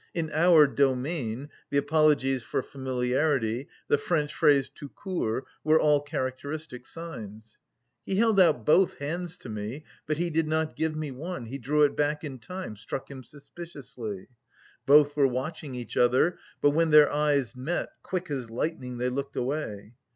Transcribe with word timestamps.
"In 0.15 0.31
our 0.31 0.65
domain," 0.65 1.49
the 1.69 1.77
apologies 1.77 2.41
for 2.41 2.63
familiarity, 2.63 3.67
the 3.87 3.99
French 3.99 4.33
phrase 4.33 4.67
tout 4.67 4.95
court, 4.95 5.45
were 5.63 5.79
all 5.79 6.01
characteristic 6.01 6.87
signs. 6.87 7.59
"He 8.03 8.15
held 8.15 8.39
out 8.39 8.65
both 8.65 8.95
hands 8.95 9.37
to 9.37 9.49
me, 9.49 9.83
but 10.07 10.17
he 10.17 10.31
did 10.31 10.47
not 10.47 10.75
give 10.75 10.95
me 10.95 11.11
one 11.11 11.45
he 11.45 11.59
drew 11.59 11.83
it 11.83 11.95
back 11.95 12.23
in 12.23 12.39
time," 12.39 12.77
struck 12.77 13.11
him 13.11 13.23
suspiciously. 13.23 14.27
Both 14.87 15.15
were 15.15 15.27
watching 15.27 15.75
each 15.75 15.95
other, 15.95 16.39
but 16.61 16.71
when 16.71 16.89
their 16.89 17.13
eyes 17.13 17.55
met, 17.55 17.89
quick 18.01 18.31
as 18.31 18.49
lightning 18.49 18.97
they 18.97 19.09
looked 19.09 19.35
away. 19.35 19.93